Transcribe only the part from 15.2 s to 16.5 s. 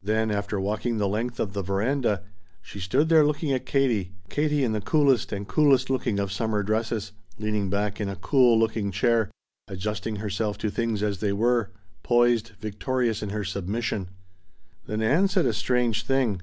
said a strange thing.